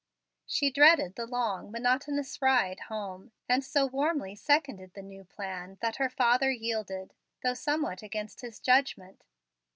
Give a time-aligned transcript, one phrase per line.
[0.47, 5.97] She dreaded the long, monotonous ride home, and so warmly seconded the new plan that
[5.97, 9.23] her father yielded, though somewhat against his judgment.